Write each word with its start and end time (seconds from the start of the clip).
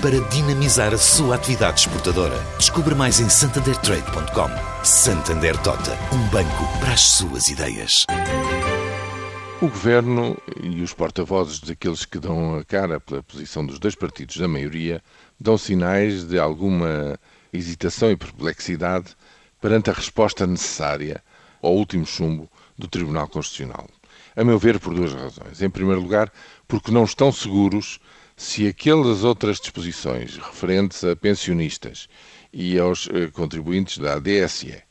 para 0.00 0.18
dinamizar 0.30 0.94
a 0.94 0.98
sua 0.98 1.34
atividade 1.34 1.80
exportadora. 1.80 2.36
Descubra 2.56 2.94
mais 2.94 3.20
em 3.20 3.28
santandertrade.com. 3.28 4.84
Santander 4.84 5.56
Tota, 5.58 5.92
um 6.14 6.28
banco 6.28 6.78
para 6.80 6.94
as 6.94 7.02
suas 7.02 7.48
ideias. 7.48 8.06
O 9.60 9.68
governo 9.68 10.38
e 10.62 10.80
os 10.80 10.94
porta-vozes 10.94 11.60
daqueles 11.60 12.06
que 12.06 12.18
dão 12.18 12.56
a 12.56 12.64
cara 12.64 12.98
pela 12.98 13.22
posição 13.22 13.64
dos 13.64 13.78
dois 13.78 13.94
partidos 13.94 14.38
da 14.38 14.48
maioria 14.48 15.02
dão 15.38 15.58
sinais 15.58 16.24
de 16.24 16.38
alguma 16.38 17.18
hesitação 17.52 18.10
e 18.10 18.16
perplexidade 18.16 19.14
perante 19.60 19.90
a 19.90 19.92
resposta 19.92 20.46
necessária 20.46 21.22
ao 21.60 21.74
último 21.74 22.06
chumbo 22.06 22.48
do 22.78 22.88
Tribunal 22.88 23.28
Constitucional. 23.28 23.86
A 24.34 24.42
meu 24.42 24.58
ver, 24.58 24.80
por 24.80 24.94
duas 24.94 25.12
razões. 25.12 25.60
Em 25.60 25.68
primeiro 25.68 26.00
lugar, 26.00 26.32
porque 26.66 26.90
não 26.90 27.04
estão 27.04 27.30
seguros 27.30 28.00
se 28.42 28.66
aquelas 28.66 29.22
outras 29.22 29.60
disposições 29.60 30.38
referentes 30.38 31.04
a 31.04 31.14
pensionistas 31.14 32.08
e 32.50 32.78
aos 32.78 33.06
eh, 33.12 33.26
contribuintes 33.26 33.98
da 33.98 34.14
ADSE, 34.14 34.82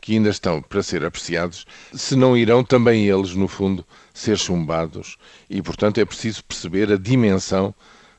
que 0.00 0.14
ainda 0.14 0.30
estão 0.30 0.62
para 0.62 0.82
ser 0.82 1.04
apreciados, 1.04 1.66
se 1.92 2.16
não 2.16 2.34
irão 2.34 2.64
também 2.64 3.06
eles, 3.06 3.34
no 3.34 3.46
fundo, 3.46 3.86
ser 4.14 4.38
chumbados 4.38 5.18
e, 5.50 5.60
portanto, 5.60 5.98
é 5.98 6.04
preciso 6.06 6.42
perceber 6.44 6.90
a 6.90 6.96
dimensão 6.96 7.74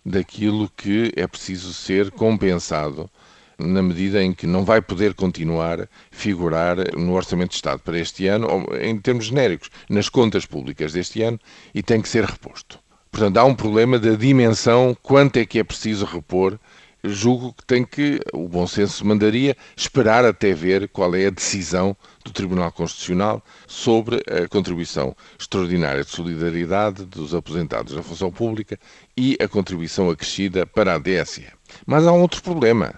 daquilo 0.05 0.69
que 0.77 1.11
é 1.15 1.25
preciso 1.25 1.73
ser 1.73 2.11
compensado 2.11 3.09
na 3.57 3.81
medida 3.81 4.21
em 4.21 4.33
que 4.33 4.45
não 4.45 4.63
vai 4.63 4.83
poder 4.83 5.15
continuar 5.15 5.89
figurar 6.11 6.95
no 6.95 7.13
Orçamento 7.13 7.49
de 7.49 7.55
Estado 7.55 7.79
para 7.79 7.99
este 7.99 8.27
ano, 8.27 8.47
ou, 8.47 8.77
em 8.77 8.99
termos 8.99 9.25
genéricos, 9.25 9.71
nas 9.89 10.09
contas 10.09 10.45
públicas 10.45 10.93
deste 10.93 11.23
ano, 11.23 11.39
e 11.73 11.81
tem 11.81 12.03
que 12.03 12.09
ser 12.09 12.23
reposto. 12.23 12.84
Portanto, 13.15 13.37
há 13.37 13.45
um 13.45 13.55
problema 13.55 13.97
da 13.97 14.13
dimensão, 14.13 14.93
quanto 15.01 15.37
é 15.37 15.45
que 15.45 15.57
é 15.57 15.63
preciso 15.63 16.03
repor. 16.03 16.59
Julgo 17.01 17.53
que 17.53 17.65
tem 17.65 17.85
que, 17.85 18.19
o 18.33 18.45
bom 18.45 18.67
senso 18.67 19.05
mandaria, 19.05 19.55
esperar 19.73 20.25
até 20.25 20.53
ver 20.53 20.89
qual 20.89 21.15
é 21.15 21.27
a 21.27 21.29
decisão 21.29 21.95
do 22.25 22.33
Tribunal 22.33 22.73
Constitucional 22.73 23.41
sobre 23.65 24.21
a 24.29 24.49
contribuição 24.49 25.15
extraordinária 25.39 26.03
de 26.03 26.09
solidariedade 26.09 27.05
dos 27.05 27.33
aposentados 27.33 27.95
da 27.95 28.03
função 28.03 28.29
pública 28.29 28.77
e 29.15 29.37
a 29.39 29.47
contribuição 29.47 30.09
acrescida 30.09 30.65
para 30.65 30.95
a 30.95 30.99
DSE. 30.99 31.47
Mas 31.85 32.05
há 32.05 32.11
um 32.11 32.19
outro 32.19 32.43
problema 32.43 32.95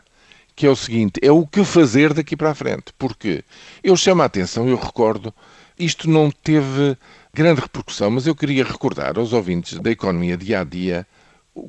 que 0.55 0.65
é 0.65 0.69
o 0.71 0.75
seguinte: 0.75 1.19
é 1.21 1.31
o 1.31 1.45
que 1.45 1.63
fazer 1.63 2.11
daqui 2.15 2.35
para 2.35 2.49
a 2.49 2.55
frente. 2.55 2.91
Porque 2.97 3.43
eu 3.83 3.95
chamo 3.95 4.23
a 4.23 4.25
atenção, 4.25 4.67
eu 4.67 4.77
recordo, 4.77 5.31
isto 5.77 6.09
não 6.09 6.31
teve 6.31 6.97
grande 7.37 7.61
repercussão, 7.61 8.09
mas 8.09 8.25
eu 8.25 8.33
queria 8.33 8.63
recordar 8.63 9.15
aos 9.19 9.31
ouvintes 9.31 9.77
da 9.77 9.91
economia 9.91 10.35
dia 10.35 10.61
a 10.61 10.63
dia 10.63 11.05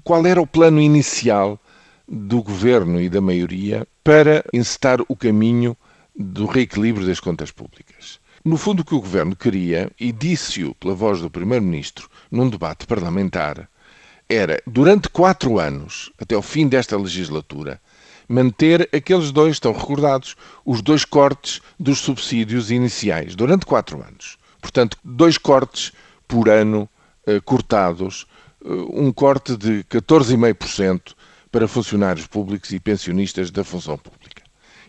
qual 0.02 0.25
era 0.25 0.41
o 0.41 0.47
plano 0.47 0.80
inicial 0.80 1.60
do 2.08 2.42
governo 2.42 2.98
e 2.98 3.10
da 3.10 3.20
maioria 3.20 3.86
para 4.02 4.42
encetar 4.50 4.98
o 5.06 5.14
caminho 5.14 5.77
do 6.16 6.47
reequilíbrio 6.47 7.06
das 7.06 7.20
contas 7.20 7.50
públicas. 7.50 8.19
No 8.42 8.56
fundo, 8.56 8.80
o 8.80 8.84
que 8.84 8.94
o 8.94 9.00
governo 9.00 9.36
queria, 9.36 9.91
e 10.00 10.10
disse-o 10.10 10.75
pela 10.77 10.94
voz 10.94 11.20
do 11.20 11.28
primeiro-ministro 11.28 12.09
num 12.31 12.48
debate 12.48 12.87
parlamentar, 12.87 13.69
era, 14.26 14.62
durante 14.66 15.10
quatro 15.10 15.59
anos, 15.59 16.10
até 16.19 16.34
o 16.34 16.41
fim 16.41 16.66
desta 16.66 16.97
legislatura, 16.97 17.78
manter 18.26 18.88
aqueles 18.91 19.31
dois, 19.31 19.56
estão 19.56 19.72
recordados, 19.72 20.34
os 20.65 20.81
dois 20.81 21.04
cortes 21.04 21.60
dos 21.78 21.98
subsídios 21.98 22.71
iniciais 22.71 23.37
durante 23.37 23.66
quatro 23.66 24.03
anos. 24.03 24.38
Portanto, 24.60 24.96
dois 25.04 25.38
cortes 25.38 25.92
por 26.26 26.48
ano 26.48 26.88
eh, 27.26 27.41
cortados, 27.41 28.26
eh, 28.64 28.69
um 28.92 29.12
corte 29.12 29.56
de 29.56 29.84
14,5% 29.84 31.14
para 31.50 31.69
funcionários 31.69 32.26
públicos 32.26 32.70
e 32.70 32.80
pensionistas 32.80 33.50
da 33.50 33.64
função 33.64 33.97
pública. 33.97 34.42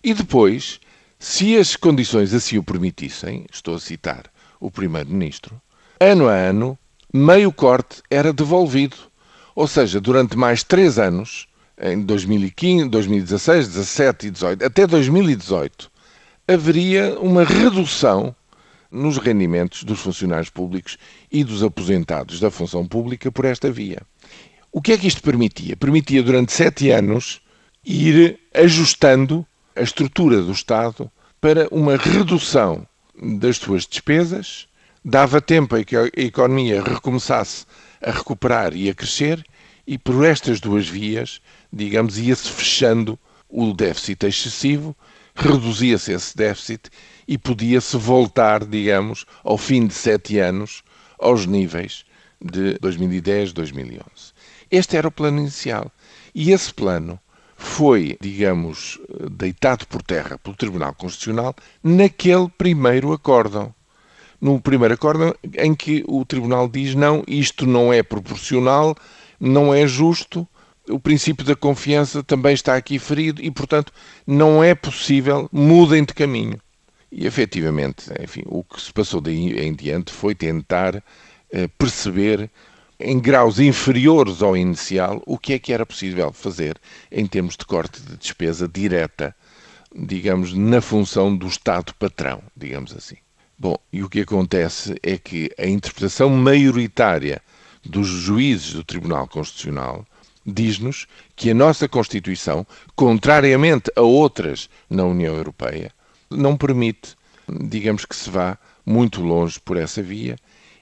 E 0.04 0.14
depois, 0.14 0.80
se 1.18 1.58
as 1.58 1.76
condições 1.76 2.34
assim 2.34 2.58
o 2.58 2.64
permitissem, 2.64 3.46
estou 3.52 3.76
a 3.76 3.80
citar 3.80 4.24
o 4.60 4.72
Primeiro-Ministro, 4.72 5.62
ano 6.00 6.28
a 6.28 6.34
ano, 6.34 6.78
meio 7.14 7.52
corte 7.52 8.02
era 8.10 8.32
devolvido. 8.32 8.96
Ou 9.56 9.68
seja, 9.68 10.00
durante 10.00 10.38
mais 10.38 10.64
três 10.64 10.98
anos, 10.98 11.48
em 11.82 12.02
2015, 12.02 12.90
2016, 12.90 13.68
17 13.68 14.28
e 14.28 14.32
18, 14.32 14.66
até 14.66 14.88
2018, 14.88 15.92
haveria 16.48 17.20
uma 17.20 17.44
redução 17.44 18.36
nos 18.92 19.18
rendimentos 19.18 19.84
dos 19.84 20.00
funcionários 20.00 20.50
públicos 20.50 20.98
e 21.32 21.44
dos 21.44 21.64
aposentados 21.64 22.40
da 22.40 22.50
função 22.50 22.88
pública 22.88 23.32
por 23.32 23.46
esta 23.46 23.72
via. 23.72 24.02
O 24.72 24.82
que 24.82 24.94
é 24.94 24.98
que 24.98 25.08
isto 25.08 25.22
permitia? 25.22 25.76
Permitia, 25.76 26.24
durante 26.24 26.52
sete 26.52 26.90
anos, 26.92 27.42
ir 27.86 28.40
ajustando 28.54 29.46
a 29.76 29.82
estrutura 29.82 30.42
do 30.42 30.52
Estado 30.52 31.10
para 31.40 31.68
uma 31.72 31.98
redução 31.98 32.86
das 33.40 33.58
suas 33.58 33.86
despesas, 33.86 34.68
dava 35.04 35.42
tempo 35.42 35.76
a 35.76 35.84
que 35.84 35.96
a 35.96 36.10
economia 36.18 36.84
recomeçasse 36.84 37.66
a 38.02 38.12
recuperar 38.12 38.76
e 38.76 38.90
a 38.90 38.94
crescer, 38.94 39.44
e 39.86 39.98
por 39.98 40.24
estas 40.24 40.60
duas 40.60 40.88
vias 40.88 41.42
digamos, 41.72 42.18
ia-se 42.18 42.50
fechando 42.50 43.18
o 43.48 43.74
déficit 43.74 44.26
excessivo, 44.26 44.96
reduzia-se 45.48 46.12
esse 46.12 46.36
déficit 46.36 46.90
e 47.28 47.38
podia-se 47.38 47.96
voltar, 47.98 48.66
digamos, 48.66 49.26
ao 49.44 49.58
fim 49.58 49.88
de 49.88 49.94
sete 49.94 50.40
anos, 50.40 50.84
aos 51.20 51.46
níveis 51.46 52.06
de 52.42 52.78
2010, 52.80 53.54
2011. 53.54 54.02
Este 54.72 54.98
era 54.98 55.08
o 55.08 55.12
plano 55.12 55.40
inicial. 55.40 55.92
E 56.34 56.52
esse 56.52 56.74
plano 56.74 57.20
foi, 57.56 58.18
digamos, 58.22 59.00
deitado 59.32 59.86
por 59.88 60.02
terra 60.02 60.38
pelo 60.38 60.56
Tribunal 60.56 60.94
Constitucional 60.94 61.56
naquele 61.84 62.48
primeiro 62.50 63.12
acórdão. 63.12 63.74
No 64.40 64.62
primeiro 64.62 64.94
acórdão 64.94 65.36
em 65.56 65.76
que 65.76 66.04
o 66.08 66.24
Tribunal 66.24 66.70
diz 66.70 66.96
não, 66.96 67.24
isto 67.28 67.66
não 67.66 67.92
é 67.92 68.02
proporcional, 68.02 68.96
não 69.40 69.74
é 69.74 69.86
justo, 69.86 70.48
o 70.90 71.00
princípio 71.00 71.46
da 71.46 71.56
confiança 71.56 72.24
também 72.24 72.54
está 72.54 72.76
aqui 72.76 72.98
ferido 73.00 73.42
e, 73.42 73.52
portanto, 73.52 73.94
não 74.26 74.64
é 74.64 74.74
possível, 74.74 75.48
mudem 75.52 76.04
de 76.04 76.14
caminho. 76.14 76.60
E, 77.12 77.26
efetivamente, 77.26 78.12
enfim, 78.22 78.44
o 78.46 78.64
que 78.64 78.82
se 78.82 78.92
passou 78.92 79.22
daí 79.22 79.60
em 79.60 79.74
diante 79.74 80.12
foi 80.12 80.36
tentar 80.36 81.04
eh, 81.52 81.68
perceber, 81.78 82.50
em 83.00 83.20
graus 83.20 83.60
inferiores 83.60 84.42
ao 84.42 84.58
inicial, 84.58 85.22
o 85.26 85.38
que 85.38 85.54
é 85.54 85.60
que 85.60 85.72
era 85.72 85.86
possível 85.86 86.34
fazer 86.34 86.78
em 87.12 87.26
termos 87.26 87.56
de 87.56 87.66
corte 87.66 88.02
de 88.02 88.18
despesa 88.18 88.68
direta, 88.68 89.36
digamos, 89.96 90.54
na 90.54 90.82
função 90.82 91.36
do 91.36 91.48
Estado 91.48 91.94
patrão, 91.96 92.44
digamos 92.56 92.94
assim. 92.96 93.16
Bom, 93.58 93.78
e 93.92 94.04
o 94.04 94.10
que 94.10 94.22
acontece 94.22 94.96
é 95.02 95.18
que 95.18 95.50
a 95.58 95.66
interpretação 95.66 96.30
maioritária 96.30 97.42
dos 97.84 98.08
juízes 98.08 98.74
do 98.74 98.84
Tribunal 98.84 99.28
Constitucional 99.28 100.06
diz-nos 100.46 101.08
que 101.36 101.52
a 101.52 101.54
nossa 101.54 101.88
Constituição, 101.88 102.66
contrariamente 102.96 103.92
a 103.96 104.02
outras 104.02 104.70
na 104.90 105.04
União 105.06 105.36
Europeia, 105.36 105.92
não 106.30 106.56
permite, 106.58 107.16
digamos 107.48 108.06
que 108.06 108.16
se 108.16 108.30
vá 108.30 108.58
muito 108.86 109.22
longe 109.22 109.60
por 109.60 109.78
essa 109.78 110.02
via 110.02 110.38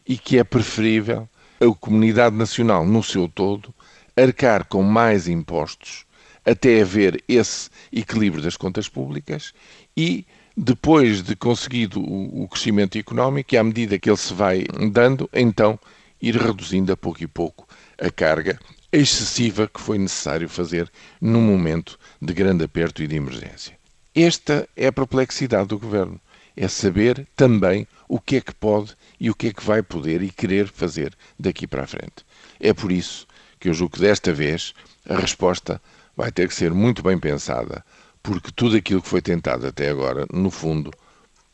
e 0.08 0.18
que 0.18 0.38
é 0.38 0.44
preferível 0.44 1.28
a 1.60 1.76
comunidade 1.80 2.36
nacional 2.36 2.86
no 2.86 3.04
seu 3.04 3.28
todo 3.28 3.74
arcar 4.16 4.66
com 4.66 4.82
mais 4.84 5.28
impostos 5.28 6.06
até 6.46 6.82
haver 6.82 7.22
esse 7.28 7.70
equilíbrio 7.92 8.42
das 8.42 8.56
contas 8.56 8.88
públicas 8.88 9.54
e 9.96 10.26
depois 10.56 11.22
de 11.22 11.36
conseguido 11.36 12.02
o 12.02 12.48
crescimento 12.48 12.98
económico 12.98 13.54
e 13.54 13.58
à 13.58 13.64
medida 13.64 14.00
que 14.00 14.10
ele 14.10 14.18
se 14.18 14.34
vai 14.34 14.64
dando, 14.92 15.30
então 15.34 15.78
ir 16.22 16.36
reduzindo 16.36 16.92
a 16.92 16.98
pouco 16.98 17.24
e 17.24 17.28
pouco 17.28 17.68
a 17.98 18.10
carga 18.10 18.60
excessiva 18.92 19.68
que 19.68 19.82
foi 19.82 19.98
necessário 19.98 20.48
fazer 20.48 20.92
num 21.20 21.42
momento 21.42 22.00
de 22.22 22.34
grande 22.34 22.64
aperto 22.64 23.04
e 23.04 23.08
de 23.08 23.16
emergência. 23.16 23.78
Esta 24.16 24.68
é 24.76 24.88
a 24.88 24.92
perplexidade 24.92 25.68
do 25.68 25.80
governo. 25.80 26.20
É 26.56 26.68
saber 26.68 27.28
também 27.36 27.88
o 28.08 28.20
que 28.20 28.38
é 28.38 28.42
que 28.42 28.56
pode 28.56 28.96
e 29.20 29.30
o 29.30 29.36
que 29.36 29.48
é 29.48 29.54
que 29.54 29.64
vai 29.64 29.84
poder 29.84 30.24
e 30.24 30.32
querer 30.32 30.68
fazer 30.68 31.16
daqui 31.40 31.68
para 31.68 31.84
a 31.84 31.88
frente. 31.88 32.26
É 32.60 32.74
por 32.74 32.92
isso 32.92 33.28
que 33.60 33.70
eu 33.70 33.74
julgo 33.74 33.96
que 33.96 34.02
desta 34.02 34.34
vez 34.34 34.74
a 35.08 35.16
resposta 35.16 35.80
vai 36.16 36.32
ter 36.32 36.48
que 36.48 36.56
ser 36.56 36.74
muito 36.74 37.04
bem 37.04 37.20
pensada, 37.20 37.86
porque 38.24 38.52
tudo 38.52 38.76
aquilo 38.76 39.02
que 39.02 39.10
foi 39.10 39.22
tentado 39.22 39.68
até 39.68 39.90
agora, 39.90 40.26
no 40.34 40.50
fundo, 40.50 40.92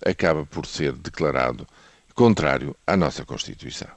acaba 0.05 0.45
por 0.45 0.65
ser 0.65 0.93
declarado 0.93 1.67
contrário 2.15 2.75
à 2.87 2.95
nossa 2.95 3.25
Constituição. 3.25 3.93